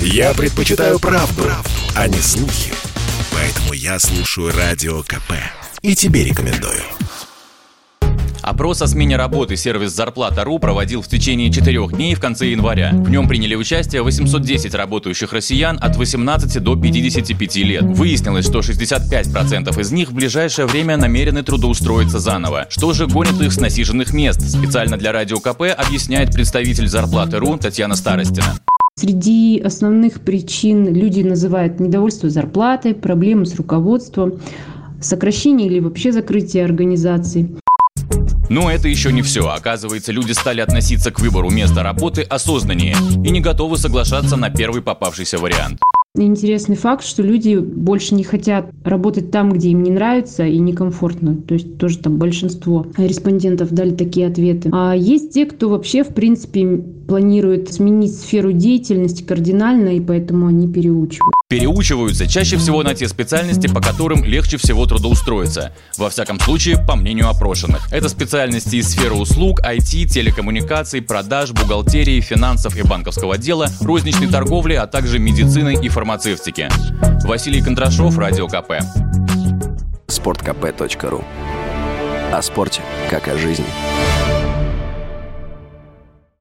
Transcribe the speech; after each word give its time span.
Я 0.00 0.34
предпочитаю 0.34 0.98
правду, 0.98 1.42
правду, 1.42 1.70
а 1.94 2.08
не 2.08 2.18
слухи. 2.18 2.72
Поэтому 3.32 3.72
я 3.72 3.98
слушаю 3.98 4.52
Радио 4.56 5.02
КП. 5.02 5.32
И 5.82 5.94
тебе 5.94 6.24
рекомендую. 6.24 6.82
Опрос 8.46 8.80
о 8.80 8.86
смене 8.86 9.16
работы 9.16 9.56
сервис 9.56 9.90
Зарплата.ру 9.90 10.60
проводил 10.60 11.02
в 11.02 11.08
течение 11.08 11.50
четырех 11.50 11.92
дней 11.92 12.14
в 12.14 12.20
конце 12.20 12.46
января. 12.46 12.92
В 12.92 13.10
нем 13.10 13.26
приняли 13.26 13.56
участие 13.56 14.02
810 14.02 14.72
работающих 14.72 15.32
россиян 15.32 15.78
от 15.82 15.96
18 15.96 16.62
до 16.62 16.76
55 16.76 17.56
лет. 17.56 17.82
Выяснилось, 17.82 18.46
что 18.46 18.60
65% 18.60 19.80
из 19.80 19.90
них 19.90 20.10
в 20.10 20.14
ближайшее 20.14 20.66
время 20.66 20.96
намерены 20.96 21.42
трудоустроиться 21.42 22.20
заново. 22.20 22.66
Что 22.70 22.92
же 22.92 23.08
гонит 23.08 23.40
их 23.40 23.52
с 23.52 23.58
насиженных 23.58 24.12
мест? 24.12 24.40
Специально 24.48 24.96
для 24.96 25.10
Радио 25.10 25.40
КП 25.40 25.62
объясняет 25.76 26.32
представитель 26.32 26.86
Зарплаты.ру 26.86 27.58
Татьяна 27.58 27.96
Старостина. 27.96 28.60
Среди 29.06 29.60
основных 29.60 30.20
причин 30.22 30.92
люди 30.92 31.20
называют 31.22 31.78
недовольство 31.78 32.28
зарплатой, 32.28 32.92
проблемы 32.92 33.46
с 33.46 33.54
руководством, 33.54 34.40
сокращение 35.00 35.68
или 35.68 35.78
вообще 35.78 36.10
закрытие 36.10 36.64
организаций. 36.64 37.56
Но 38.48 38.68
это 38.68 38.88
еще 38.88 39.12
не 39.12 39.22
все. 39.22 39.48
Оказывается, 39.48 40.10
люди 40.10 40.32
стали 40.32 40.60
относиться 40.60 41.12
к 41.12 41.20
выбору 41.20 41.50
места 41.50 41.84
работы 41.84 42.22
осознаннее 42.22 42.96
и 43.24 43.30
не 43.30 43.40
готовы 43.40 43.76
соглашаться 43.76 44.34
на 44.34 44.50
первый 44.50 44.82
попавшийся 44.82 45.38
вариант. 45.38 45.78
Интересный 46.16 46.76
факт, 46.76 47.04
что 47.04 47.22
люди 47.22 47.56
больше 47.56 48.14
не 48.14 48.24
хотят 48.24 48.70
работать 48.84 49.30
там, 49.30 49.52
где 49.52 49.70
им 49.70 49.82
не 49.82 49.90
нравится 49.90 50.46
и 50.46 50.58
некомфортно. 50.58 51.36
То 51.36 51.54
есть 51.54 51.78
тоже 51.78 51.98
там 51.98 52.18
большинство 52.18 52.86
респондентов 52.96 53.70
дали 53.72 53.90
такие 53.90 54.26
ответы. 54.26 54.70
А 54.72 54.94
есть 54.94 55.32
те, 55.32 55.46
кто 55.46 55.68
вообще, 55.68 56.04
в 56.04 56.08
принципе, 56.08 56.82
планирует 57.06 57.72
сменить 57.72 58.14
сферу 58.14 58.52
деятельности 58.52 59.22
кардинально, 59.22 59.96
и 59.96 60.00
поэтому 60.00 60.46
они 60.46 60.68
переучивают. 60.68 61.35
Переучиваются 61.48 62.26
чаще 62.26 62.56
всего 62.56 62.82
на 62.82 62.92
те 62.94 63.06
специальности, 63.06 63.68
по 63.68 63.80
которым 63.80 64.24
легче 64.24 64.56
всего 64.56 64.84
трудоустроиться. 64.84 65.72
Во 65.96 66.10
всяком 66.10 66.40
случае, 66.40 66.76
по 66.76 66.96
мнению 66.96 67.28
опрошенных. 67.28 67.92
Это 67.92 68.08
специальности 68.08 68.76
из 68.76 68.90
сферы 68.90 69.14
услуг, 69.14 69.60
IT, 69.64 70.06
телекоммуникаций, 70.06 71.02
продаж, 71.02 71.52
бухгалтерии, 71.52 72.20
финансов 72.20 72.76
и 72.76 72.82
банковского 72.82 73.38
дела, 73.38 73.68
розничной 73.80 74.26
торговли, 74.26 74.74
а 74.74 74.88
также 74.88 75.20
медицины 75.20 75.78
и 75.80 75.88
фармацевтики. 75.88 76.68
Василий 77.24 77.62
Кондрашов, 77.62 78.18
Радио 78.18 78.48
КП. 78.48 78.82
Спорткп.ру 80.08 81.24
О 82.32 82.42
спорте, 82.42 82.82
как 83.08 83.28
о 83.28 83.38
жизни. 83.38 83.66